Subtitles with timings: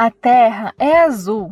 [0.00, 1.50] A Terra é azul.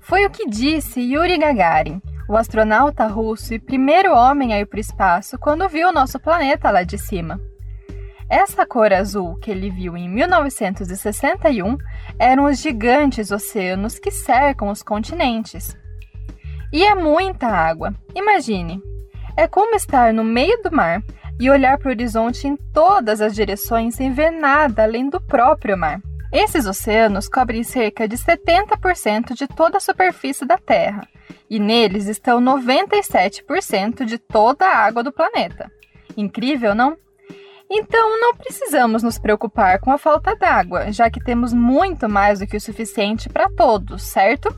[0.00, 4.76] Foi o que disse Yuri Gagarin, o astronauta russo e primeiro homem a ir para
[4.76, 7.40] o espaço quando viu o nosso planeta lá de cima.
[8.28, 11.78] Essa cor azul que ele viu em 1961
[12.18, 15.74] eram os gigantes oceanos que cercam os continentes.
[16.70, 17.94] E é muita água.
[18.14, 18.78] Imagine.
[19.38, 21.02] É como estar no meio do mar
[21.40, 25.78] e olhar para o horizonte em todas as direções sem ver nada além do próprio
[25.78, 25.98] mar.
[26.38, 31.08] Esses oceanos cobrem cerca de 70% de toda a superfície da Terra,
[31.48, 35.72] e neles estão 97% de toda a água do planeta.
[36.14, 36.94] Incrível, não?
[37.70, 42.46] Então não precisamos nos preocupar com a falta d'água, já que temos muito mais do
[42.46, 44.54] que o suficiente para todos, certo?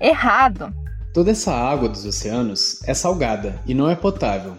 [0.00, 0.74] Errado!
[1.14, 4.56] Toda essa água dos oceanos é salgada e não é potável.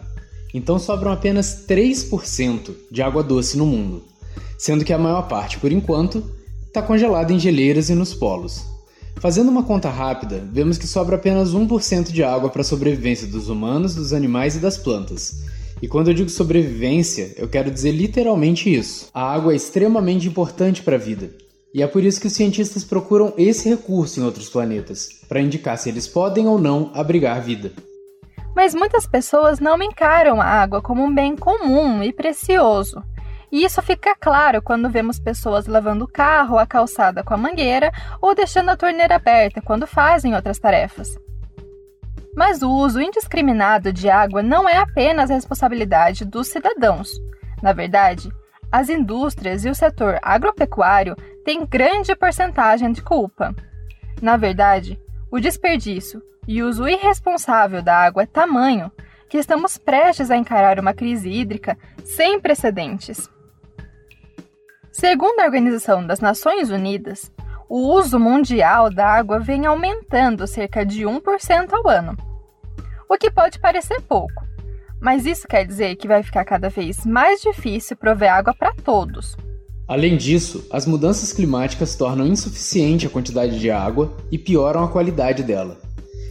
[0.53, 4.05] Então sobram apenas 3% de água doce no mundo,
[4.57, 6.41] sendo que a maior parte, por enquanto,
[6.73, 8.65] está congelada em geleiras e nos polos.
[9.17, 13.47] Fazendo uma conta rápida, vemos que sobra apenas 1% de água para a sobrevivência dos
[13.47, 15.43] humanos, dos animais e das plantas.
[15.83, 19.07] E quando eu digo sobrevivência, eu quero dizer literalmente isso.
[19.13, 21.29] A água é extremamente importante para a vida.
[21.71, 25.77] E é por isso que os cientistas procuram esse recurso em outros planetas, para indicar
[25.77, 27.71] se eles podem ou não abrigar vida.
[28.55, 32.99] Mas muitas pessoas não encaram a água como um bem comum e precioso.
[33.53, 37.91] E isso fica claro quando vemos pessoas lavando o carro, a calçada com a mangueira
[38.19, 41.15] ou deixando a torneira aberta quando fazem outras tarefas.
[42.35, 47.11] Mas o uso indiscriminado de água não é apenas a responsabilidade dos cidadãos.
[47.61, 48.33] Na verdade,
[48.71, 53.53] as indústrias e o setor agropecuário têm grande porcentagem de culpa.
[54.19, 58.91] Na verdade, o desperdício e uso irresponsável da água é tamanho
[59.29, 63.31] que estamos prestes a encarar uma crise hídrica sem precedentes.
[64.93, 67.31] Segundo a Organização das Nações Unidas,
[67.67, 72.15] o uso mundial da água vem aumentando cerca de 1% ao ano.
[73.09, 74.45] O que pode parecer pouco,
[75.01, 79.35] mas isso quer dizer que vai ficar cada vez mais difícil prover água para todos.
[79.87, 85.41] Além disso, as mudanças climáticas tornam insuficiente a quantidade de água e pioram a qualidade
[85.41, 85.81] dela,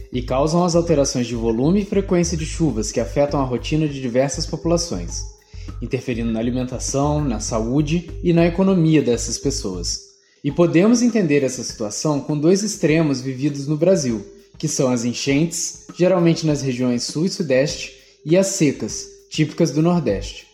[0.09, 4.01] e causam as alterações de volume e frequência de chuvas que afetam a rotina de
[4.01, 5.32] diversas populações
[5.81, 10.13] interferindo na alimentação, na saúde e na economia dessas pessoas.
[10.43, 14.25] E podemos entender essa situação com dois extremos vividos no Brasil,
[14.57, 17.93] que são as enchentes, geralmente nas regiões sul e sudeste,
[18.25, 20.47] e as secas, típicas do nordeste.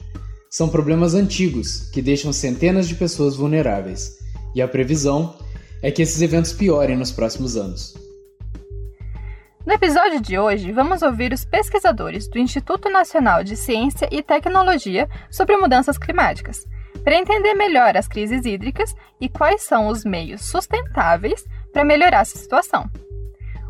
[0.49, 4.17] São problemas antigos que deixam centenas de pessoas vulneráveis,
[4.55, 5.35] e a previsão
[5.81, 8.08] é que esses eventos piorem nos próximos anos.
[9.69, 15.07] No episódio de hoje, vamos ouvir os pesquisadores do Instituto Nacional de Ciência e Tecnologia
[15.29, 16.65] sobre mudanças climáticas,
[17.03, 22.35] para entender melhor as crises hídricas e quais são os meios sustentáveis para melhorar essa
[22.35, 22.89] situação.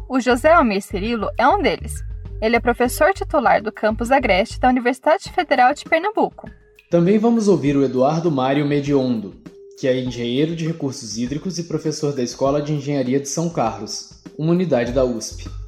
[0.08, 1.96] O José Almir Cirilo é um deles.
[2.42, 6.50] Ele é professor titular do campus Agreste da Universidade Federal de Pernambuco.
[6.90, 9.36] Também vamos ouvir o Eduardo Mário Mediondo,
[9.78, 14.24] que é engenheiro de recursos hídricos e professor da Escola de Engenharia de São Carlos,
[14.38, 15.59] uma unidade da USP.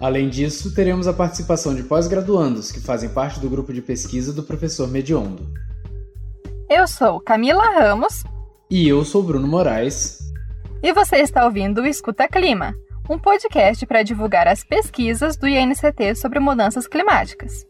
[0.00, 4.44] Além disso, teremos a participação de pós-graduandos que fazem parte do grupo de pesquisa do
[4.44, 5.52] professor Mediondo.
[6.70, 8.22] Eu sou Camila Ramos.
[8.70, 10.18] E eu sou Bruno Moraes.
[10.80, 12.74] E você está ouvindo o Escuta Clima,
[13.10, 17.66] um podcast para divulgar as pesquisas do INCT sobre mudanças climáticas.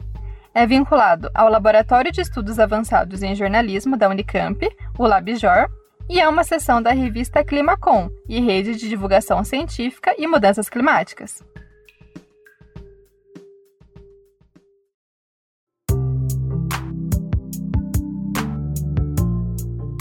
[0.53, 4.69] É vinculado ao Laboratório de Estudos Avançados em Jornalismo da Unicamp,
[4.99, 5.71] o LabJOR,
[6.11, 11.43] e é uma seção da revista Climacom e Rede de Divulgação Científica e Mudanças Climáticas.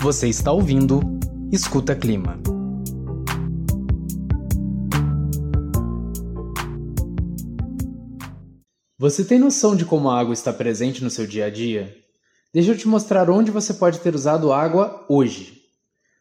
[0.07, 1.01] Você está ouvindo
[1.51, 2.39] Escuta Clima.
[8.97, 11.93] Você tem noção de como a água está presente no seu dia a dia?
[12.53, 15.61] Deixa eu te mostrar onde você pode ter usado água hoje.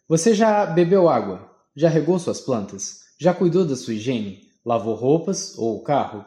[0.09, 1.49] Você já bebeu água?
[1.77, 3.03] Já regou suas plantas?
[3.21, 4.41] Já cuidou da sua higiene?
[4.65, 6.25] Lavou roupas ou o carro?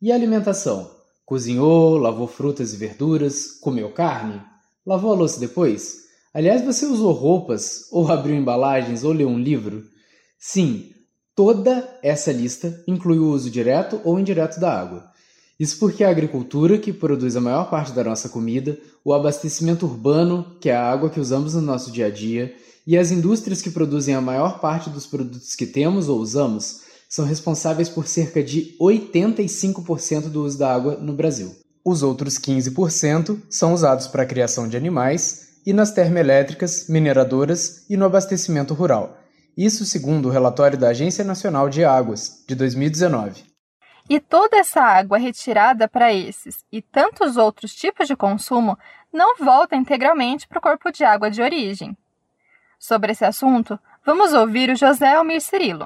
[0.00, 0.88] E a alimentação?
[1.26, 4.40] Cozinhou, lavou frutas e verduras, comeu carne?
[4.86, 5.99] Lavou a louça depois?
[6.32, 9.82] Aliás, você usou roupas, ou abriu embalagens, ou leu um livro?
[10.38, 10.90] Sim,
[11.34, 15.10] toda essa lista inclui o uso direto ou indireto da água.
[15.58, 20.56] Isso porque a agricultura, que produz a maior parte da nossa comida, o abastecimento urbano,
[20.60, 22.54] que é a água que usamos no nosso dia a dia,
[22.86, 27.24] e as indústrias que produzem a maior parte dos produtos que temos ou usamos, são
[27.24, 31.56] responsáveis por cerca de 85% do uso da água no Brasil.
[31.84, 37.96] Os outros 15% são usados para a criação de animais e nas termoelétricas, mineradoras e
[37.96, 39.16] no abastecimento rural.
[39.56, 43.44] Isso segundo o relatório da Agência Nacional de Águas, de 2019.
[44.08, 48.76] E toda essa água retirada para esses e tantos outros tipos de consumo
[49.12, 51.96] não volta integralmente para o corpo de água de origem.
[52.76, 55.84] Sobre esse assunto, vamos ouvir o José Almir Cirilo.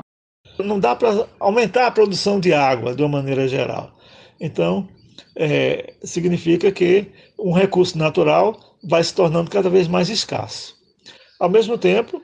[0.59, 3.99] Não dá para aumentar a produção de água de uma maneira geral.
[4.41, 4.89] Então,
[5.37, 10.75] é, significa que um recurso natural vai se tornando cada vez mais escasso.
[11.39, 12.23] Ao mesmo tempo,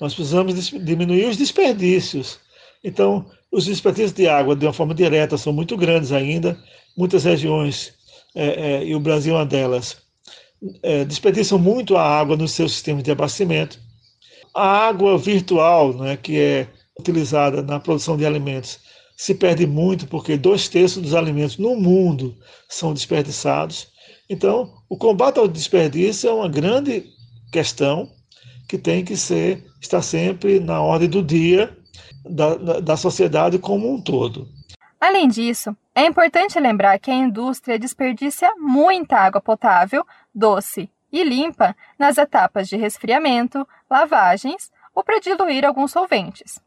[0.00, 2.38] nós precisamos diminuir os desperdícios.
[2.82, 6.58] Então, os desperdícios de água, de uma forma direta, são muito grandes ainda.
[6.96, 7.94] Muitas regiões,
[8.34, 9.96] é, é, e o Brasil é uma delas,
[10.82, 13.78] é, desperdiçam muito a água nos seus sistemas de abastecimento.
[14.54, 16.68] A água virtual, né, que é
[16.98, 18.78] utilizada na produção de alimentos,
[19.16, 22.36] se perde muito porque dois terços dos alimentos no mundo
[22.68, 23.88] são desperdiçados.
[24.28, 27.04] Então, o combate ao desperdício é uma grande
[27.52, 28.10] questão
[28.68, 31.76] que tem que ser estar sempre na ordem do dia
[32.24, 34.48] da, da sociedade como um todo.
[35.00, 40.04] Além disso, é importante lembrar que a indústria desperdiça muita água potável,
[40.34, 46.60] doce e limpa nas etapas de resfriamento, lavagens ou para diluir alguns solventes.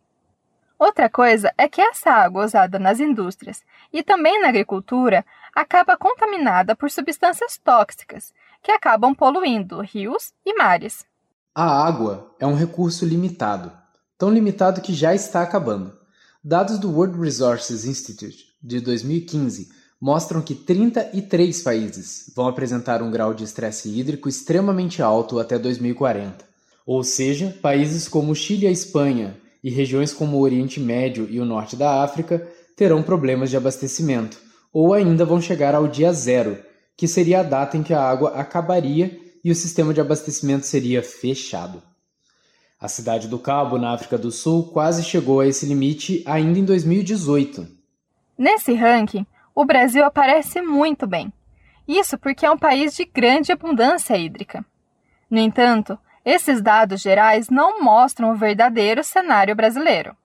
[0.77, 3.62] Outra coisa é que essa água usada nas indústrias
[3.92, 5.25] e também na agricultura
[5.56, 11.06] acaba contaminada por substâncias tóxicas que acabam poluindo rios e mares.
[11.54, 13.72] A água é um recurso limitado,
[14.18, 15.98] tão limitado que já está acabando.
[16.44, 19.69] Dados do World Resources Institute de 2015
[20.00, 26.46] mostram que 33 países vão apresentar um grau de estresse hídrico extremamente alto até 2040.
[26.86, 31.46] Ou seja, países como Chile e Espanha e regiões como o Oriente Médio e o
[31.46, 34.40] Norte da África terão problemas de abastecimento,
[34.71, 36.63] ou ainda vão chegar ao dia zero,
[36.95, 41.01] que seria a data em que a água acabaria e o sistema de abastecimento seria
[41.01, 41.81] fechado.
[42.80, 46.63] A cidade do Cabo, na África do Sul, quase chegou a esse limite ainda em
[46.66, 47.68] 2018.
[48.38, 51.33] Nesse ranking, o Brasil aparece muito bem.
[51.88, 54.63] Isso porque é um país de grande abundância hídrica.
[55.30, 60.15] No entanto, esses dados gerais não mostram o verdadeiro cenário brasileiro.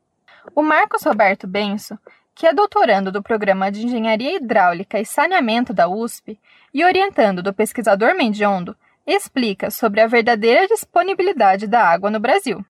[0.54, 1.98] O Marcos Roberto Benso,
[2.34, 6.38] que é doutorando do Programa de Engenharia Hidráulica e Saneamento da USP
[6.72, 8.76] e orientando do pesquisador Mendiondo,
[9.06, 12.64] explica sobre a verdadeira disponibilidade da água no Brasil.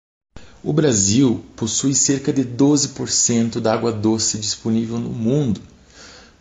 [0.63, 5.61] O Brasil possui cerca de 12% da água doce disponível no mundo.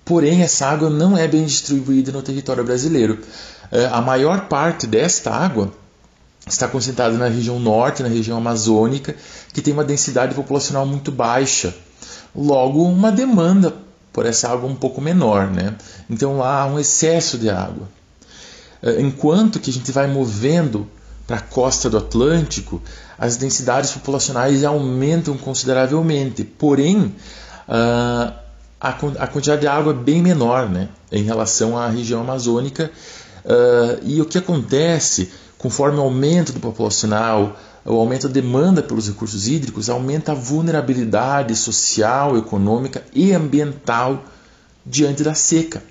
[0.05, 3.19] Porém, essa água não é bem distribuída no território brasileiro.
[3.71, 5.73] É, a maior parte desta água
[6.45, 9.15] está concentrada na região norte, na região amazônica,
[9.53, 11.73] que tem uma densidade populacional muito baixa.
[12.35, 13.73] Logo, uma demanda
[14.11, 15.47] por essa água um pouco menor.
[15.49, 15.75] Né?
[16.09, 17.87] Então, há um excesso de água.
[18.81, 20.87] Eh, enquanto que a gente vai movendo
[21.25, 22.81] para a costa do Atlântico,
[23.17, 26.43] as densidades populacionais aumentam consideravelmente.
[26.43, 27.15] Porém,
[27.67, 28.33] ah,
[28.79, 32.91] a quantidade de água é bem menor né, em relação à região amazônica.
[33.45, 39.07] Ah, e o que acontece, conforme o aumento do populacional, o aumento da demanda pelos
[39.07, 44.23] recursos hídricos, aumenta a vulnerabilidade social, econômica e ambiental
[44.85, 45.83] diante da seca.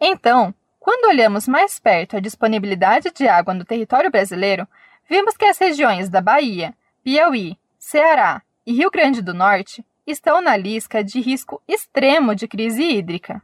[0.00, 4.66] Então, quando olhamos mais perto a disponibilidade de água no território brasileiro,
[5.08, 6.72] vimos que as regiões da Bahia,
[7.04, 12.82] Piauí, Ceará e Rio Grande do Norte estão na lista de risco extremo de crise
[12.82, 13.42] hídrica,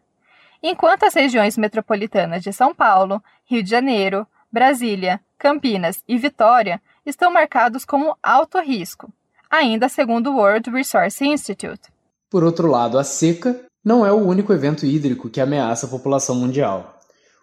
[0.62, 7.32] enquanto as regiões metropolitanas de São Paulo, Rio de Janeiro, Brasília, Campinas e Vitória estão
[7.32, 9.10] marcados como alto risco,
[9.48, 11.92] ainda segundo o World Resource Institute.
[12.28, 16.34] Por outro lado, a seca não é o único evento hídrico que ameaça a população
[16.34, 16.98] mundial.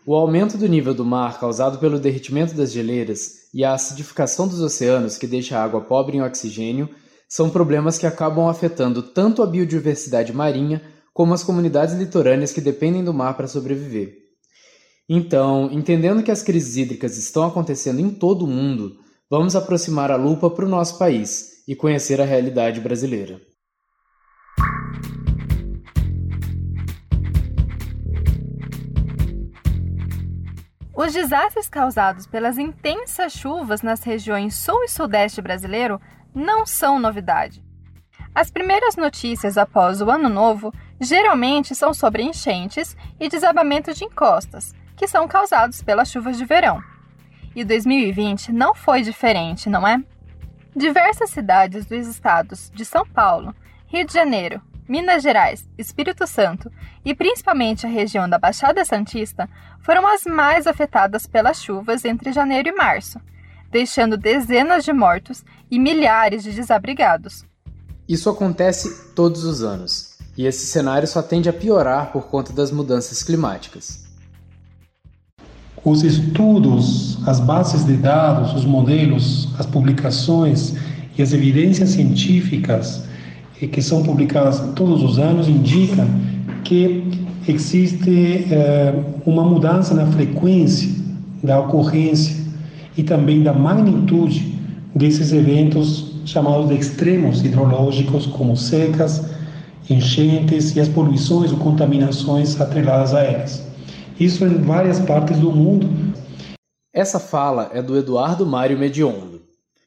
[0.06, 4.60] O aumento do nível do mar causado pelo derretimento das geleiras e a acidificação dos
[4.60, 6.90] oceanos, que deixa a água pobre em oxigênio,
[7.30, 10.82] são problemas que acabam afetando tanto a biodiversidade marinha
[11.14, 14.18] como as comunidades litorâneas que dependem do mar para sobreviver.
[15.08, 18.98] Então, entendendo que as crises hídricas estão acontecendo em todo o mundo,
[19.34, 23.42] vamos aproximar a lupa para o nosso país e conhecer a realidade brasileira.
[30.96, 36.00] Os desastres causados pelas intensas chuvas nas regiões sul e sudeste brasileiro
[36.36, 37.64] não são novidade.
[38.36, 40.72] As primeiras notícias após o Ano Novo
[41.02, 46.93] geralmente são sobre enchentes e desabamento de encostas, que são causados pelas chuvas de verão.
[47.56, 50.02] E 2020 não foi diferente, não é?
[50.76, 53.54] Diversas cidades dos estados de São Paulo,
[53.88, 56.72] Rio de Janeiro, Minas Gerais, Espírito Santo
[57.06, 59.50] e principalmente a região da Baixada Santista
[59.82, 63.20] foram as mais afetadas pelas chuvas entre janeiro e março,
[63.72, 67.46] deixando dezenas de mortos e milhares de desabrigados.
[68.08, 72.72] Isso acontece todos os anos, e esse cenário só tende a piorar por conta das
[72.72, 74.03] mudanças climáticas.
[75.86, 80.76] Os estudos, as bases de dados, os modelos, as publicações
[81.18, 83.04] e as evidências científicas
[83.62, 86.08] eh, que são publicadas todos os anos indicam
[86.64, 87.04] que
[87.48, 88.94] existe eh,
[89.26, 90.90] uma mudança na frequência
[91.44, 92.34] da ocorrência
[92.98, 94.58] e também da magnitude
[94.96, 99.22] desses eventos chamados de extremos hidrológicos, como secas,
[99.90, 103.73] enchentes e as poluições ou contaminações atreladas a elas.
[104.20, 105.88] Isso em várias partes do mundo.
[106.94, 109.42] Essa fala é do Eduardo Mário Mediondo,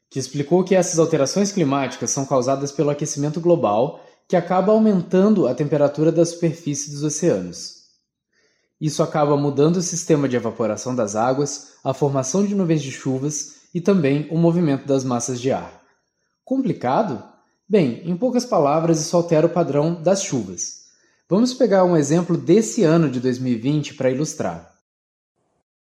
[0.09, 5.55] que explicou que essas alterações climáticas são causadas pelo aquecimento global, que acaba aumentando a
[5.55, 7.77] temperatura da superfície dos oceanos.
[8.79, 13.55] Isso acaba mudando o sistema de evaporação das águas, a formação de nuvens de chuvas
[13.73, 15.81] e também o movimento das massas de ar.
[16.43, 17.23] Complicado?
[17.67, 20.86] Bem, em poucas palavras, isso altera o padrão das chuvas.
[21.29, 24.71] Vamos pegar um exemplo desse ano de 2020 para ilustrar.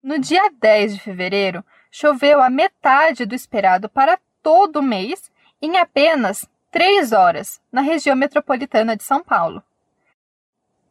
[0.04, 5.78] No dia 10 de fevereiro, choveu a metade do esperado para todo o mês em
[5.78, 9.64] apenas 3 horas, na região metropolitana de São Paulo.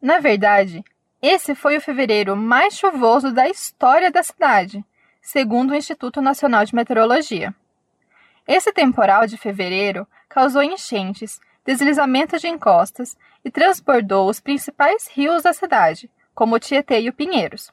[0.01, 0.83] Na verdade,
[1.21, 4.83] esse foi o fevereiro mais chuvoso da história da cidade,
[5.21, 7.55] segundo o Instituto Nacional de Meteorologia.
[8.45, 15.53] Esse temporal de fevereiro causou enchentes, deslizamentos de encostas e transbordou os principais rios da
[15.53, 17.71] cidade, como o Tietê e o Pinheiros.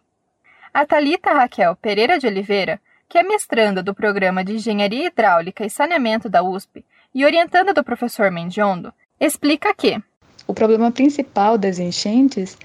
[0.72, 5.70] A Talita Raquel Pereira de Oliveira, que é mestranda do programa de Engenharia Hidráulica e
[5.70, 10.00] Saneamento da USP e orientanda do professor Mendiondo, explica que
[10.46, 12.56] o problema principal das enchentes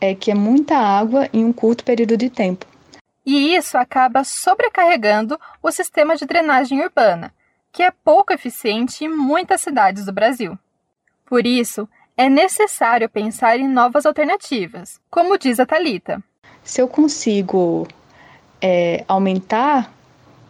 [0.00, 2.66] é que é muita água em um curto período de tempo.
[3.24, 7.32] E isso acaba sobrecarregando o sistema de drenagem urbana,
[7.72, 10.58] que é pouco eficiente em muitas cidades do Brasil.
[11.26, 16.22] Por isso, é necessário pensar em novas alternativas, como diz a Talita.
[16.62, 17.86] Se eu consigo
[18.60, 19.92] é, aumentar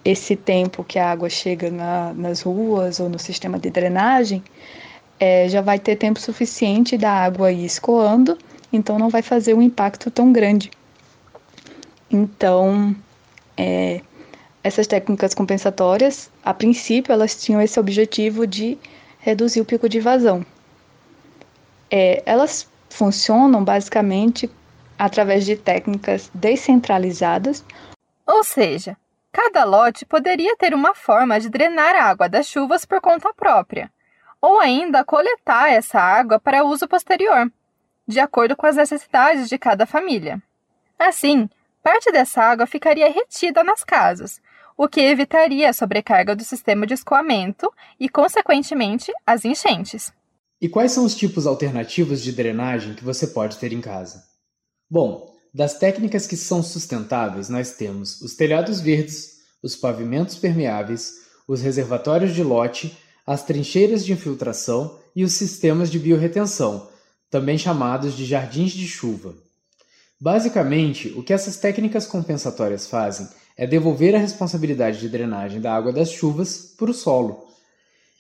[0.05, 4.43] esse tempo que a água chega na, nas ruas ou no sistema de drenagem,
[5.19, 8.39] é, já vai ter tempo suficiente da água ir escoando
[8.73, 10.71] então não vai fazer um impacto tão grande.
[12.11, 12.95] Então,
[13.57, 14.01] é,
[14.63, 18.79] essas técnicas compensatórias, a princípio, elas tinham esse objetivo de
[19.19, 20.45] reduzir o pico de vazão.
[21.91, 24.51] É, elas funcionam basicamente
[24.99, 27.65] através de técnicas descentralizadas.
[28.27, 28.97] Ou seja,
[29.33, 33.91] cada lote poderia ter uma forma de drenar a água das chuvas por conta própria,
[34.41, 37.51] ou ainda coletar essa água para uso posterior
[38.11, 40.43] de acordo com as necessidades de cada família.
[40.99, 41.49] Assim,
[41.83, 44.43] parte dessa água ficaria retida nas casas,
[44.83, 47.71] o que evitaria a sobrecarga do sistema de escoamento
[48.01, 50.11] e, consequentemente, as enchentes.
[50.59, 54.25] E quais são os tipos alternativos de drenagem que você pode ter em casa?
[54.89, 61.61] Bom, das técnicas que são sustentáveis, nós temos os telhados verdes, os pavimentos permeáveis, os
[61.61, 62.97] reservatórios de lote,
[63.27, 66.89] as trincheiras de infiltração e os sistemas de biorretenção,
[67.29, 69.35] também chamados de jardins de chuva.
[70.19, 75.93] Basicamente, o que essas técnicas compensatórias fazem é devolver a responsabilidade de drenagem da água
[75.93, 77.45] das chuvas para o solo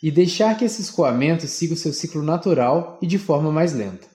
[0.03, 4.09] e deixar que esse escoamento siga o seu ciclo natural e de forma mais lenta.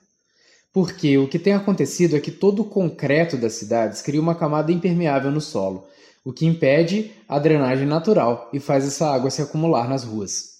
[0.72, 4.72] Porque o que tem acontecido é que todo o concreto das cidades cria uma camada
[4.72, 5.86] impermeável no solo,
[6.24, 10.56] o que impede a drenagem natural e faz essa água se acumular nas ruas.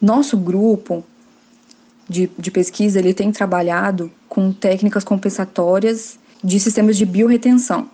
[0.00, 1.02] Nosso grupo
[2.08, 7.88] de, de pesquisa ele tem trabalhado com técnicas compensatórias de sistemas de biorretenção,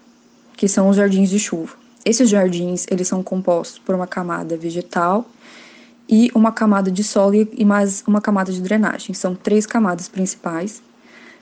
[0.58, 1.74] que são os jardins de chuva.
[2.04, 5.24] Esses jardins eles são compostos por uma camada vegetal
[6.08, 9.14] e uma camada de solo e mais uma camada de drenagem.
[9.14, 10.82] São três camadas principais,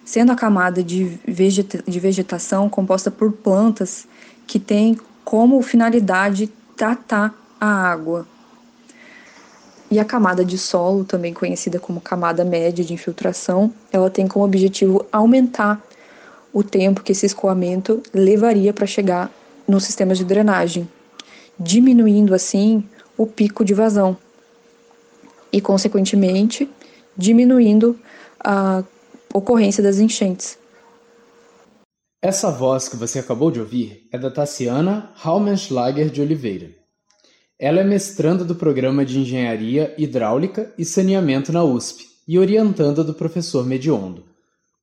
[0.04, 4.06] sendo a camada de, vegeta de vegetação composta por plantas
[4.46, 8.26] que têm como finalidade tratar a água
[9.90, 14.44] e a camada de solo, também conhecida como camada média de infiltração, ela tem como
[14.44, 15.80] objetivo aumentar
[16.56, 19.30] o tempo que esse escoamento levaria para chegar
[19.68, 20.88] nos sistemas de drenagem,
[21.60, 22.82] diminuindo assim
[23.14, 24.16] o pico de vazão
[25.52, 26.66] e, consequentemente,
[27.14, 27.94] diminuindo
[28.42, 28.82] a
[29.34, 30.58] ocorrência das enchentes.
[32.22, 36.70] Essa voz que você acabou de ouvir é da Tassiana Raumenschlager de Oliveira.
[37.58, 43.12] Ela é mestranda do programa de Engenharia Hidráulica e Saneamento na USP e orientanda do
[43.12, 44.35] professor Mediondo.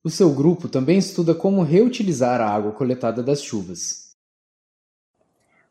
[0.04, 4.14] O seu grupo também estuda como reutilizar a água coletada das chuvas.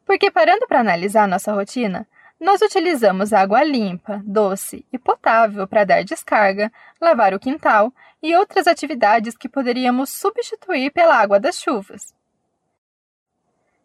[0.03, 2.07] Porque parando para analisar nossa rotina,
[2.39, 8.65] nós utilizamos água limpa, doce e potável para dar descarga, lavar o quintal e outras
[8.67, 12.13] atividades que poderíamos substituir pela água das chuvas.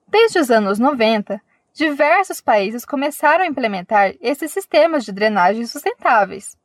[0.09, 1.41] Desde os anos 90,
[1.75, 6.58] diversos países começaram a implementar esses sistemas de drenagem sustentáveis.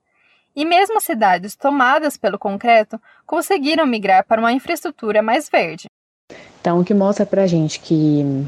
[0.56, 5.86] E mesmo cidades tomadas pelo concreto conseguiram migrar para uma infraestrutura mais verde.
[6.62, 8.46] Então, o que mostra para a gente que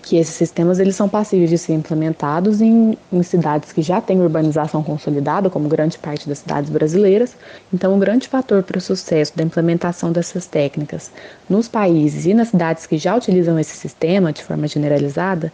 [0.00, 4.20] que esses sistemas eles são passíveis de ser implementados em, em, cidades que já têm
[4.20, 7.36] urbanização consolidada, como grande parte das cidades brasileiras.
[7.72, 11.10] Então, um grande fator para o sucesso da implementação dessas técnicas
[11.48, 15.52] nos países e nas cidades que já utilizam esse sistema de forma generalizada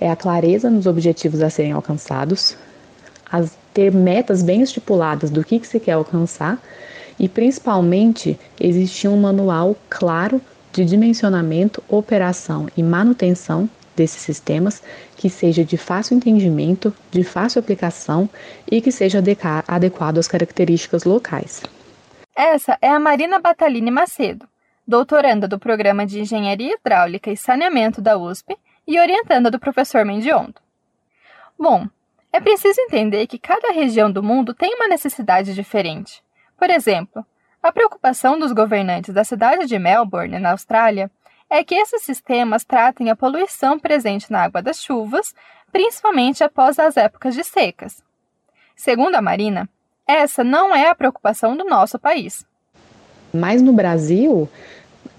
[0.00, 2.56] é a clareza nos objetivos a serem alcançados,
[3.30, 6.58] as, ter metas bem estipuladas do que, que se quer alcançar
[7.16, 10.40] e, principalmente, existir um manual claro
[10.72, 14.82] de dimensionamento, operação e manutenção desses sistemas
[15.16, 18.28] que seja de fácil entendimento, de fácil aplicação
[18.68, 19.22] e que seja
[19.68, 21.62] adequado às características locais.
[22.34, 24.44] Essa é a Marina Batalini Macedo,
[24.84, 30.56] doutoranda do Programa de Engenharia Hidráulica e Saneamento da USP e orientanda do professor Mendiondo.
[31.56, 31.86] Bom,
[32.32, 36.22] é preciso entender que cada região do mundo tem uma necessidade diferente.
[36.58, 37.24] Por exemplo,
[37.62, 41.10] a preocupação dos governantes da cidade de Melbourne, na Austrália,
[41.50, 45.34] é que esses sistemas tratem a poluição presente na água das chuvas,
[45.72, 48.02] principalmente após as épocas de secas.
[48.76, 49.68] Segundo a Marina,
[50.06, 52.46] essa não é a preocupação do nosso país.
[53.32, 54.48] Mas no Brasil,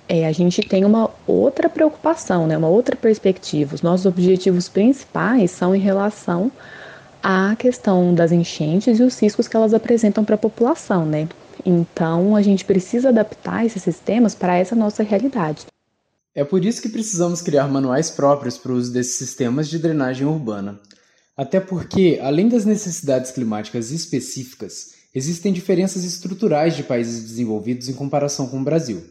[0.08, 3.75] é, a gente tem uma outra preocupação, né, uma outra perspectiva.
[3.75, 6.51] Os nossos objetivos principais são em relação
[7.21, 11.27] à questão das enchentes e os riscos que elas apresentam para a população, né?
[11.65, 15.65] Então, a gente precisa adaptar esses sistemas para essa nossa realidade.
[16.33, 20.25] É por isso que precisamos criar manuais próprios para o uso desses sistemas de drenagem
[20.25, 20.79] urbana.
[21.36, 28.47] Até porque, além das necessidades climáticas específicas, existem diferenças estruturais de países desenvolvidos em comparação
[28.47, 29.03] com o Brasil.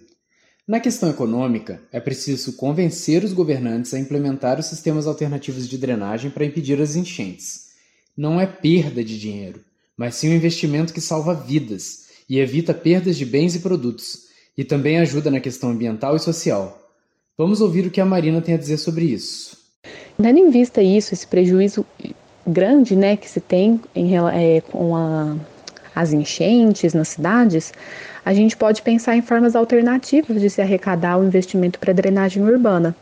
[0.67, 6.31] Na questão econômica, é preciso convencer os governantes a implementar os sistemas alternativos de drenagem
[6.31, 7.68] para impedir as enchentes.
[8.19, 9.61] Não é perda de dinheiro,
[9.97, 14.27] mas sim um investimento que salva vidas e evita perdas de bens e produtos,
[14.57, 16.91] e também ajuda na questão ambiental e social.
[17.39, 19.57] Vamos ouvir o que a Marina tem a dizer sobre isso.
[20.21, 21.87] Tendo em vista isso, esse prejuízo
[22.45, 25.37] grande né, que se tem em, é, com a,
[25.95, 27.73] as enchentes nas cidades,
[28.25, 32.97] a gente pode pensar em formas alternativas de se arrecadar o investimento para drenagem urbana,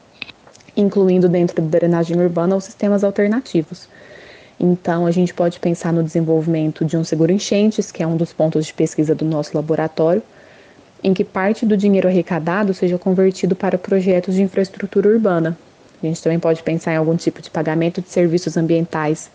[0.77, 3.89] incluindo dentro da drenagem urbana os sistemas alternativos.
[4.59, 8.33] Então, a gente pode pensar no desenvolvimento de um seguro enchentes, que é um dos
[8.33, 10.23] pontos de pesquisa do nosso laboratório,
[11.05, 15.57] em que parte do dinheiro arrecadado seja convertido para projetos de infraestrutura urbana.
[16.03, 19.31] A gente também pode pensar em algum tipo de pagamento de serviços ambientais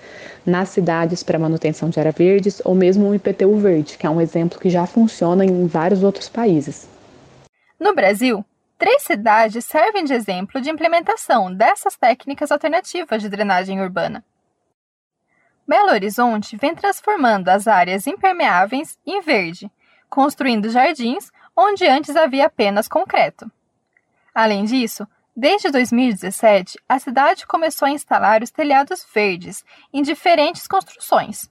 [0.45, 4.21] nas cidades para manutenção de áreas verdes ou mesmo um IPTU verde, que é um
[4.21, 6.87] exemplo que já funciona em vários outros países.
[7.79, 8.45] No Brasil,
[8.77, 14.23] três cidades servem de exemplo de implementação dessas técnicas alternativas de drenagem urbana.
[15.71, 19.71] Belo Horizonte vem transformando as áreas impermeáveis em verde,
[20.09, 23.49] construindo jardins onde antes havia apenas concreto.
[24.35, 31.49] Além disso, desde 2017, a cidade começou a instalar os telhados verdes em diferentes construções.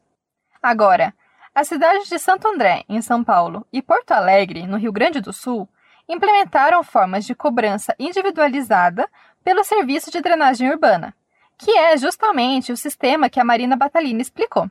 [0.63, 1.15] Agora,
[1.55, 5.33] as cidades de Santo André, em São Paulo, e Porto Alegre, no Rio Grande do
[5.33, 5.67] Sul,
[6.07, 9.09] implementaram formas de cobrança individualizada
[9.43, 11.15] pelo Serviço de Drenagem Urbana,
[11.63, 14.69] que é justamente o sistema que a Marina Batalini explicou.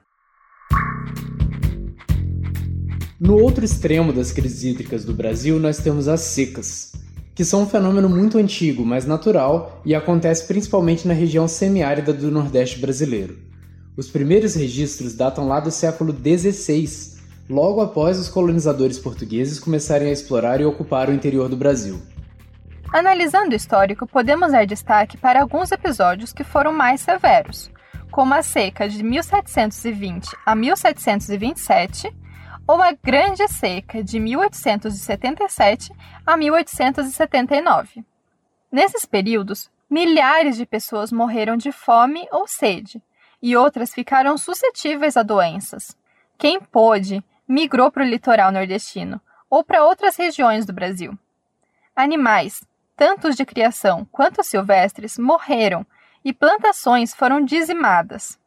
[3.20, 6.94] No outro extremo das crises hídricas do Brasil, nós temos as secas,
[7.36, 12.32] que são um fenômeno muito antigo, mas natural e acontece principalmente na região semiárida do
[12.32, 13.38] Nordeste brasileiro.
[13.96, 20.14] Os primeiros registros datam lá do século XVI, logo após os colonizadores portugueses começarem a
[20.14, 22.02] explorar e ocupar o interior do Brasil.
[22.92, 27.70] Analisando o histórico, podemos dar destaque para alguns episódios que foram mais severos,
[28.12, 32.12] como a seca de 1720 a 1727
[32.68, 35.94] ou a Grande Seca de 1877
[36.26, 38.04] a 1879.
[38.72, 43.02] Nesses períodos, milhares de pessoas morreram de fome ou sede,
[43.40, 45.96] e outras ficaram suscetíveis a doenças.
[46.40, 51.18] Quem pôde, migrou para o litoral nordestino ou para outras regiões do Brasil.
[51.96, 52.64] Animais,
[53.00, 55.86] tanto os de criação quanto os silvestres, morreram
[56.24, 58.38] e plantações foram dizimadas.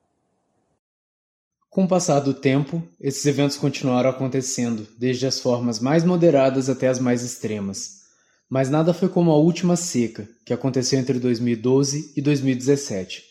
[1.71, 6.89] Com o passar do tempo, esses eventos continuaram acontecendo, desde as formas mais moderadas até
[6.89, 8.03] as mais extremas.
[8.47, 13.25] Mas nada foi como a última seca, que aconteceu entre 2012 e 2017.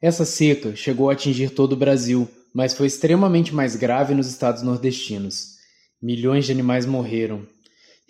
[0.00, 4.62] Essa seca chegou a atingir todo o Brasil, mas foi extremamente mais grave nos estados
[4.62, 5.58] nordestinos.
[6.00, 7.46] Milhões de animais morreram.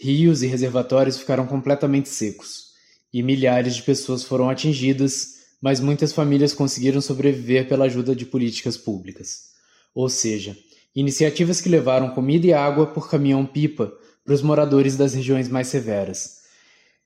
[0.02, 2.72] Rios e reservatórios ficaram completamente secos.
[3.14, 8.76] E milhares de pessoas foram atingidas, mas muitas famílias conseguiram sobreviver pela ajuda de políticas
[8.76, 9.52] públicas.
[9.94, 10.56] Ou seja,
[10.92, 13.92] iniciativas que levaram comida e água por caminhão-pipa
[14.24, 16.38] para os moradores das regiões mais severas.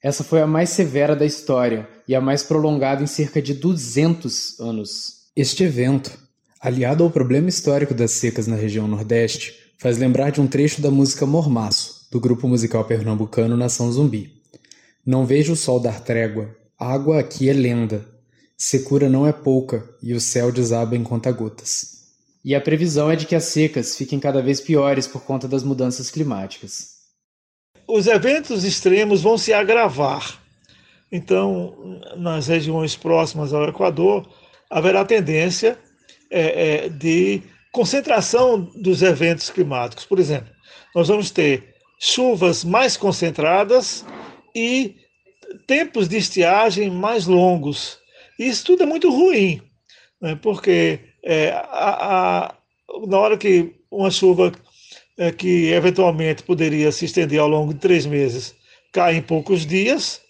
[0.03, 4.59] Essa foi a mais severa da história e a mais prolongada em cerca de 200
[4.59, 5.27] anos.
[5.37, 6.19] Este evento,
[6.59, 10.91] aliado ao problema histórico das secas na região Nordeste, faz lembrar de um trecho da
[10.91, 14.33] música Mormaço, do grupo musical pernambucano Nação Zumbi.
[15.05, 18.07] Não vejo o sol dar trégua, água aqui é lenda,
[18.57, 21.97] secura não é pouca e o céu desaba em conta-gotas.
[22.45, 25.65] E a previsão é de que as secas fiquem cada vez piores por conta das
[25.65, 26.97] mudanças climáticas.
[27.89, 30.41] Os eventos extremos vão se agravar.
[31.11, 34.29] Então, nas regiões próximas ao Equador,
[34.71, 35.79] haverá tendência
[36.31, 37.43] é, é, de
[37.73, 40.05] concentração dos eventos climáticos.
[40.05, 40.53] Por exemplo,
[40.95, 44.05] nós vamos ter chuvas mais concentradas
[44.55, 44.97] e
[45.67, 47.99] tempos de estiagem mais longos.
[48.39, 49.63] Isso tudo é muito ruim,
[50.21, 50.39] né?
[50.41, 52.55] porque é, a, a,
[53.07, 54.53] na hora que uma chuva
[55.19, 58.55] é, que eventualmente poderia se estender ao longo de três meses
[58.93, 60.21] cai em poucos dias,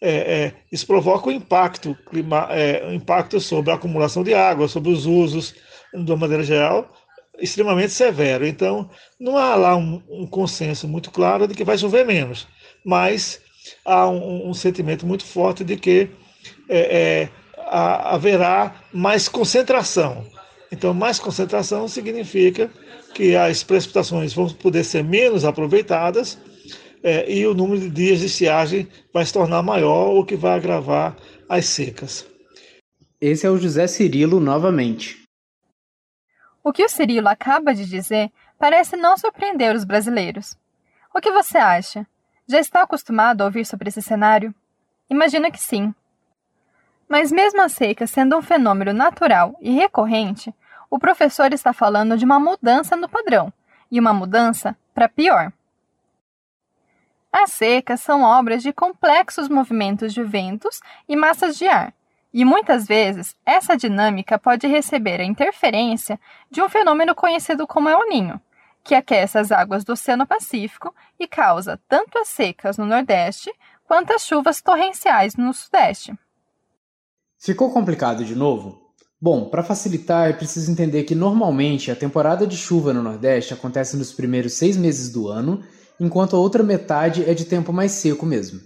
[0.00, 4.68] é, é, isso provoca um impacto, clima, é, um impacto sobre a acumulação de água,
[4.68, 5.54] sobre os usos,
[5.92, 6.92] de uma maneira geral,
[7.38, 8.46] extremamente severo.
[8.46, 12.46] Então, não há lá um, um consenso muito claro de que vai chover menos,
[12.84, 13.40] mas
[13.84, 16.10] há um, um sentimento muito forte de que
[16.68, 17.28] é, é,
[17.70, 20.26] haverá mais concentração.
[20.70, 22.70] Então, mais concentração significa
[23.14, 26.38] que as precipitações vão poder ser menos aproveitadas
[27.02, 30.56] é, e o número de dias de estiagem vai se tornar maior, o que vai
[30.56, 31.16] agravar
[31.48, 32.26] as secas.
[33.20, 35.27] Esse é o José Cirilo novamente.
[36.62, 40.56] O que o Cirilo acaba de dizer parece não surpreender os brasileiros.
[41.14, 42.06] O que você acha?
[42.46, 44.54] Já está acostumado a ouvir sobre esse cenário?
[45.08, 45.94] Imagino que sim.
[47.08, 50.54] Mas mesmo a seca sendo um fenômeno natural e recorrente,
[50.90, 53.52] o professor está falando de uma mudança no padrão,
[53.90, 55.52] e uma mudança para pior.
[57.32, 61.92] As secas são obras de complexos movimentos de ventos e massas de ar,
[62.32, 68.08] e muitas vezes essa dinâmica pode receber a interferência de um fenômeno conhecido como El
[68.08, 68.40] Ninho,
[68.84, 73.52] que aquece as águas do Oceano Pacífico e causa tanto as secas no Nordeste
[73.84, 76.12] quanto as chuvas torrenciais no Sudeste.
[77.38, 78.88] Ficou complicado de novo?
[79.20, 83.96] Bom, para facilitar, é preciso entender que normalmente a temporada de chuva no Nordeste acontece
[83.96, 85.64] nos primeiros seis meses do ano,
[85.98, 88.60] enquanto a outra metade é de tempo mais seco mesmo.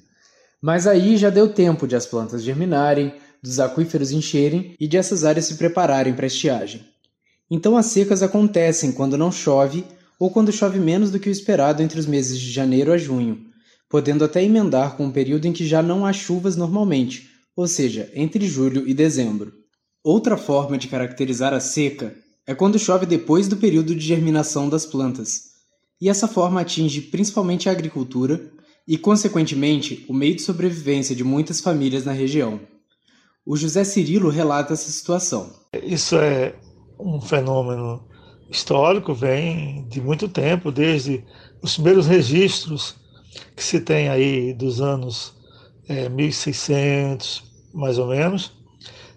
[0.61, 5.25] Mas aí já deu tempo de as plantas germinarem, dos aquíferos encherem e de essas
[5.25, 6.85] áreas se prepararem para a estiagem.
[7.51, 9.85] Então as secas acontecem quando não chove
[10.19, 13.45] ou quando chove menos do que o esperado entre os meses de janeiro a junho,
[13.91, 18.11] podendo até emendar com um período em que já não há chuvas normalmente, ou seja,
[18.15, 19.53] entre julho e dezembro.
[20.03, 22.15] Outra forma de caracterizar a seca
[22.47, 25.53] é quando chove depois do período de germinação das plantas,
[26.01, 28.51] e essa forma atinge principalmente a agricultura
[28.89, 32.61] e, consequentemente, o meio de sobrevivência de muitas famílias na região.
[33.45, 35.51] O José Cirilo relata essa situação.
[35.83, 36.55] Isso é
[36.99, 38.05] um fenômeno
[38.49, 41.25] histórico, vem de muito tempo, desde
[41.61, 42.95] os primeiros registros
[43.57, 45.35] que se tem aí dos anos
[45.89, 47.43] é, 1600,
[47.75, 48.53] mais ou menos.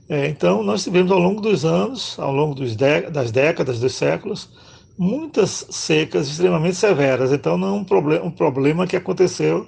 [0.10, 4.50] É, então, nós tivemos ao longo dos anos, ao longo das décadas, dos séculos,
[4.98, 7.32] muitas secas extremamente severas.
[7.32, 9.68] Então, não é um, um problema que aconteceu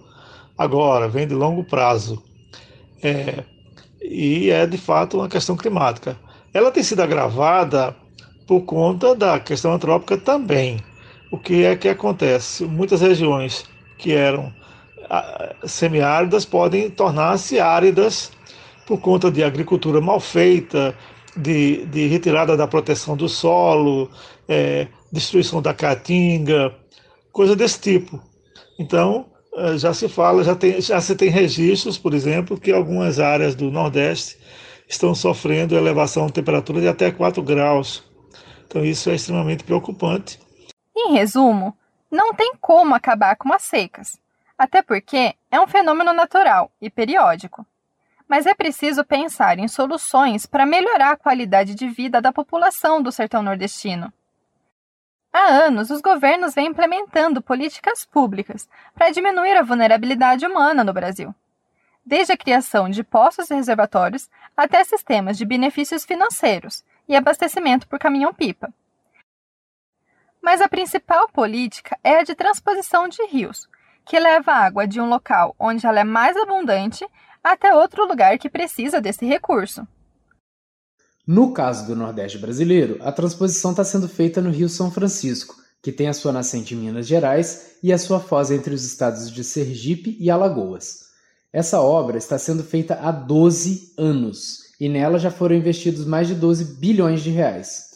[0.58, 2.24] agora, vem de longo prazo.
[3.04, 3.44] É,
[4.10, 6.18] e é, de fato, uma questão climática.
[6.54, 7.96] Ela tem sido agravada
[8.48, 10.82] por conta da questão antrópica também.
[11.32, 12.64] O que é que acontece?
[12.66, 13.66] Muitas regiões
[13.98, 14.54] que eram
[15.66, 18.32] semiáridas podem tornar-se áridas
[18.86, 20.96] por conta de agricultura mal feita,
[21.36, 24.10] de, de retirada da proteção do solo,
[24.48, 26.74] é, destruição da caatinga,
[27.32, 28.22] coisa desse tipo.
[28.80, 29.26] Então,
[29.78, 33.72] já se fala, já, tem, já se tem registros, por exemplo, que algumas áreas do
[33.72, 34.38] Nordeste
[34.88, 38.04] estão sofrendo elevação de temperatura de até 4 graus.
[38.68, 40.40] Então, isso é extremamente preocupante.
[40.96, 41.76] Em resumo,
[42.12, 44.20] não tem como acabar com as secas
[44.58, 47.66] até porque é um fenômeno natural e periódico.
[48.28, 53.12] Mas é preciso pensar em soluções para melhorar a qualidade de vida da população do
[53.12, 54.12] sertão nordestino.
[55.40, 61.32] Há anos, os governos vêm implementando políticas públicas para diminuir a vulnerabilidade humana no Brasil.
[62.04, 68.00] Desde a criação de poços e reservatórios até sistemas de benefícios financeiros e abastecimento por
[68.00, 68.74] caminhão-pipa.
[70.42, 73.70] Mas a principal política é a de transposição de rios,
[74.04, 77.08] que leva a água de um local onde ela é mais abundante
[77.44, 79.88] até outro lugar que precisa desse recurso.
[81.28, 85.92] No caso do Nordeste brasileiro, a transposição está sendo feita no Rio São Francisco, que
[85.92, 89.44] tem a sua nascente em Minas Gerais e a sua foz entre os estados de
[89.44, 91.08] Sergipe e Alagoas.
[91.52, 96.36] Essa obra está sendo feita há 12 anos e nela já foram investidos mais de
[96.36, 97.88] 12 bilhões de reais.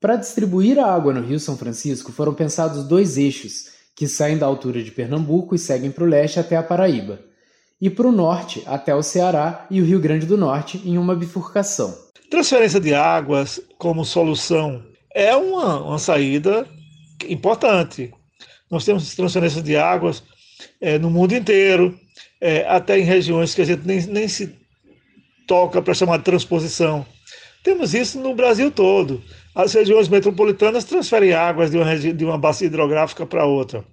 [0.00, 4.46] Para distribuir a água no Rio São Francisco foram pensados dois eixos que saem da
[4.46, 7.20] altura de Pernambuco e seguem para o leste até a Paraíba,
[7.84, 11.14] e para o norte até o Ceará e o Rio Grande do Norte em uma
[11.14, 11.94] bifurcação.
[12.30, 14.82] Transferência de águas como solução
[15.14, 16.66] é uma, uma saída
[17.28, 18.10] importante.
[18.70, 20.22] Nós temos transferência de águas
[20.80, 21.94] é, no mundo inteiro,
[22.40, 24.56] é, até em regiões que a gente nem, nem se
[25.46, 27.04] toca para chamar de transposição.
[27.62, 29.22] Temos isso no Brasil todo.
[29.54, 33.84] As regiões metropolitanas transferem águas de uma, de uma bacia hidrográfica para outra.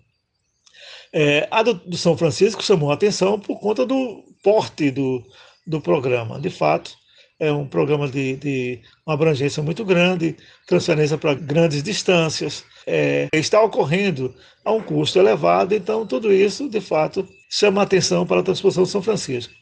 [1.13, 5.24] É, a do, do, São Francisco chamou a atenção por conta do porte do,
[5.67, 6.39] do programa.
[6.39, 6.95] De fato,
[7.39, 13.62] é um programa de, de uma abrangência muito grande, transferência para grandes distâncias, é, está
[13.62, 18.43] ocorrendo a um custo elevado, então tudo isso, de fato, chama a atenção para a
[18.43, 19.54] transposição de São Francisco.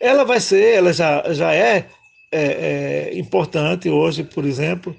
[0.00, 1.88] Ela vai ser, ela já, já é,
[2.32, 4.94] é, é importante hoje, por exemplo,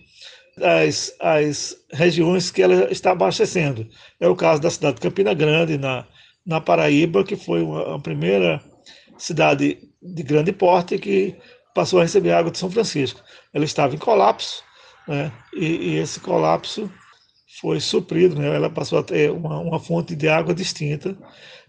[0.60, 3.88] as, as regiões que ela está abastecendo.
[4.20, 6.06] É o caso da cidade de Campina Grande, na,
[6.46, 8.62] na Paraíba, que foi uma, a primeira
[9.18, 11.36] cidade de grande porte que
[11.74, 13.22] passou a receber água de São Francisco.
[13.54, 14.64] Ela estava em colapso,
[15.08, 15.32] né?
[15.54, 16.92] e, e esse colapso
[17.60, 18.56] foi suprido, né?
[18.56, 21.16] ela passou a ter uma, uma fonte de água distinta.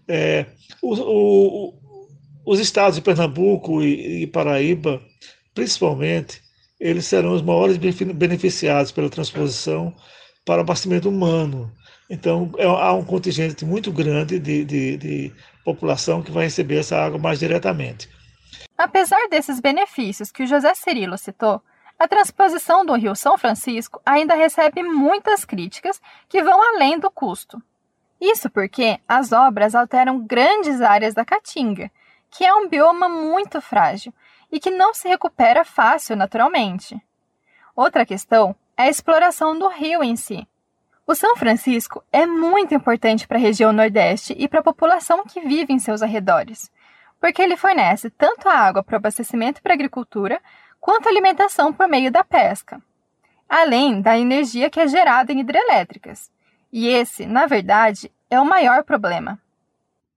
[0.07, 0.47] É,
[0.81, 1.73] o, o,
[2.45, 5.01] os estados de Pernambuco e, e Paraíba,
[5.53, 6.42] principalmente,
[6.83, 9.95] eles serão os maiores beneficiados pela transposição
[10.45, 11.71] para abastecimento humano.
[12.09, 16.97] Então, é, há um contingente muito grande de, de, de população que vai receber essa
[16.97, 18.09] água mais diretamente.
[18.77, 21.61] Apesar desses benefícios que o José Cirilo citou,
[21.97, 27.63] a transposição do Rio São Francisco ainda recebe muitas críticas que vão além do custo.
[28.19, 31.89] Isso porque as obras alteram grandes áreas da Caatinga,
[32.29, 34.13] que é um bioma muito frágil
[34.53, 36.95] e que não se recupera fácil naturalmente.
[37.75, 40.47] Outra questão é a exploração do rio em si.
[41.07, 45.41] O São Francisco é muito importante para a região Nordeste e para a população que
[45.41, 46.71] vive em seus arredores,
[47.19, 50.39] porque ele fornece tanto a água para o abastecimento para a agricultura,
[50.79, 52.79] quanto alimentação por meio da pesca,
[53.49, 56.29] além da energia que é gerada em hidrelétricas.
[56.71, 59.39] E esse, na verdade, é o maior problema.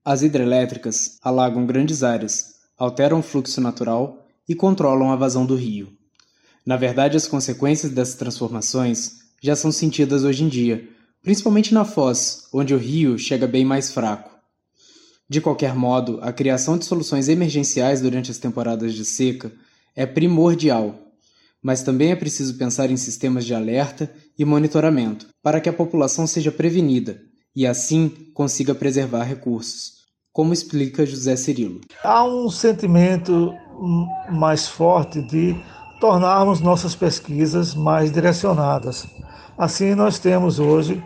[0.05, 5.91] As hidrelétricas alagam grandes áreas, alteram o fluxo natural e controlam a vazão do rio.
[6.65, 10.87] Na verdade, as consequências dessas transformações já são sentidas hoje em dia,
[11.21, 14.37] principalmente na foz, onde o rio chega bem mais fraco.
[15.29, 19.51] De qualquer modo, a criação de soluções emergenciais durante as temporadas de seca
[19.95, 21.07] é primordial,
[21.61, 26.25] mas também é preciso pensar em sistemas de alerta e monitoramento para que a população
[26.25, 27.21] seja prevenida
[27.55, 29.96] e assim consiga preservar recursos,
[30.37, 31.81] como explica José Cirilo.
[32.03, 33.55] Há um sentimento
[34.29, 35.59] mais forte de
[35.99, 39.07] tornarmos nossas pesquisas mais direcionadas.
[39.57, 41.03] Assim, nós temos hoje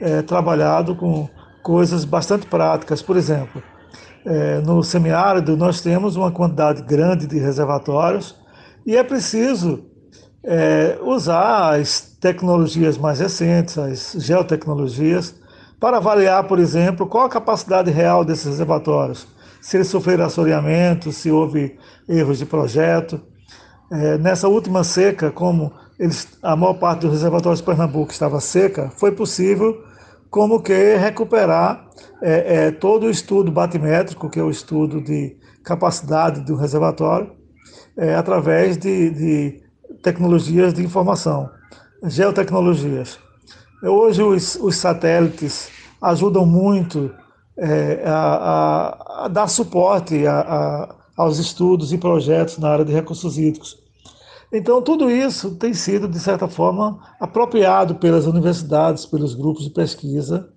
[0.00, 1.28] é, trabalhado com
[1.64, 3.02] coisas bastante práticas.
[3.02, 3.60] Por exemplo,
[4.24, 8.36] é, no semiárido, nós temos uma quantidade grande de reservatórios
[8.86, 9.84] e é preciso
[10.44, 15.39] é, usar as tecnologias mais recentes, as geotecnologias,
[15.80, 19.26] para avaliar, por exemplo, qual a capacidade real desses reservatórios
[19.60, 23.20] se eles sofreram assoreamento, se houve erros de projeto.
[23.92, 28.90] É, nessa última seca, como eles, a maior parte dos reservatórios de Pernambuco estava seca,
[28.96, 29.84] foi possível
[30.30, 31.88] como que recuperar
[32.22, 37.32] é, é, todo o estudo batimétrico, que é o estudo de capacidade do reservatório,
[37.96, 39.62] é, através de, de,
[40.02, 41.50] tecnologias de informação,
[42.04, 43.18] geotecnologias.
[43.82, 45.70] Hoje os, os satélites
[46.02, 47.10] ajudam muito
[47.56, 53.38] é, a, a, a, dar suporte a, aos estudos e projetos na área de recursos
[53.38, 53.78] hídricos.
[54.52, 60.48] Então, tudo isso tem sido, de certa forma, apropriado pelas universidades, pelos grupos de pesquisa,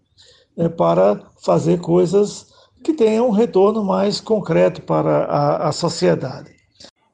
[0.58, 2.48] é, para fazer coisas
[2.84, 6.53] que tenham um retorno mais concreto para a, a sociedade.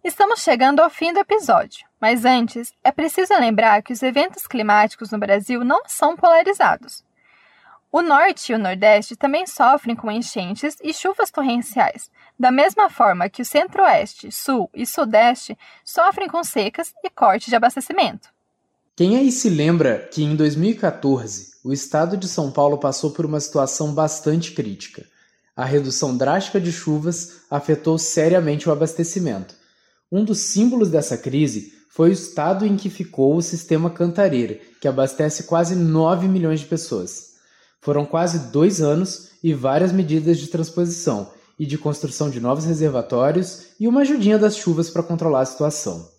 [0.10, 5.12] Estamos chegando ao fim do episódio, mas antes é preciso lembrar que os eventos climáticos
[5.12, 7.04] no Brasil não são polarizados.
[7.92, 13.30] O Norte e o Nordeste também sofrem com enchentes e chuvas torrenciais, da mesma forma
[13.30, 18.30] que o Centro-Oeste, Sul e Sudeste sofrem com secas e corte de abastecimento.
[18.96, 23.40] Quem aí se lembra que em 2014 o estado de São Paulo passou por uma
[23.40, 25.06] situação bastante crítica?
[25.56, 29.59] A redução drástica de chuvas afetou seriamente o abastecimento.
[30.12, 34.88] Um dos símbolos dessa crise foi o estado em que ficou o sistema Cantareira, que
[34.88, 37.34] abastece quase 9 milhões de pessoas.
[37.80, 43.68] Foram quase dois anos e várias medidas de transposição e de construção de novos reservatórios
[43.80, 46.10] e uma ajudinha das chuvas para controlar a situação.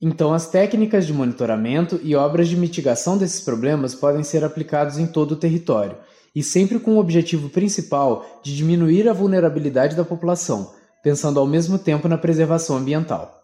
[0.00, 5.06] Então, as técnicas de monitoramento e obras de mitigação desses problemas podem ser aplicados em
[5.06, 5.98] todo o território,
[6.34, 10.72] e sempre com o objetivo principal de diminuir a vulnerabilidade da população,
[11.04, 13.42] pensando ao mesmo tempo na preservação ambiental.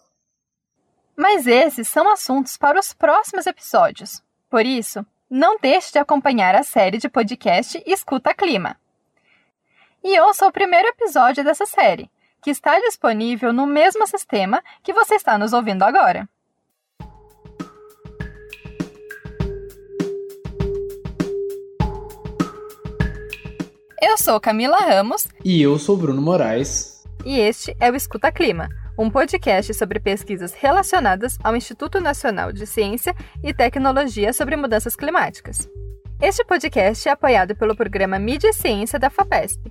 [1.15, 4.23] Mas esses são assuntos para os próximos episódios.
[4.49, 8.77] Por isso, não deixe de acompanhar a série de podcast Escuta Clima.
[10.03, 12.11] E ouça o primeiro episódio dessa série,
[12.43, 16.27] que está disponível no mesmo sistema que você está nos ouvindo agora.
[24.01, 25.29] Eu sou Camila Ramos.
[25.45, 27.00] E eu sou Bruno Moraes.
[27.25, 32.67] E este é o Escuta Clima, um podcast sobre pesquisas relacionadas ao Instituto Nacional de
[32.67, 35.69] Ciência e Tecnologia sobre Mudanças Climáticas.
[36.21, 39.71] Este podcast é apoiado pelo programa Mídia e Ciência da FAPESP.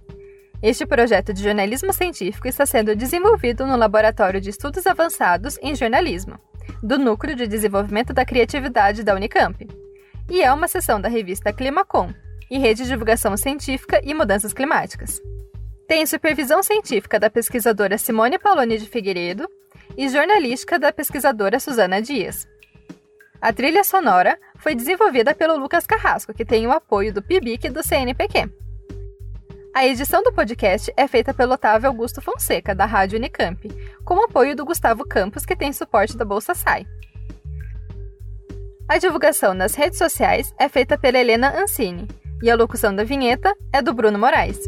[0.61, 6.37] Este projeto de jornalismo científico está sendo desenvolvido no Laboratório de Estudos Avançados em Jornalismo,
[6.83, 9.67] do Núcleo de Desenvolvimento da Criatividade da Unicamp,
[10.29, 12.13] e é uma seção da revista Climacom,
[12.51, 15.21] e Rede de Divulgação Científica e Mudanças Climáticas.
[15.89, 19.49] Tem supervisão científica da pesquisadora Simone Pauloni de Figueiredo
[19.97, 22.47] e jornalística da pesquisadora Suzana Dias.
[23.41, 27.69] A trilha sonora foi desenvolvida pelo Lucas Carrasco, que tem o apoio do PIBIC e
[27.71, 28.47] do CNPq.
[29.73, 33.67] A edição do podcast é feita pelo Otávio Augusto Fonseca, da Rádio Unicamp,
[34.05, 36.85] com o apoio do Gustavo Campos, que tem suporte da Bolsa SAI.
[38.87, 42.07] A divulgação nas redes sociais é feita pela Helena Ancini,
[42.43, 44.59] e a locução da vinheta é do Bruno Moraes.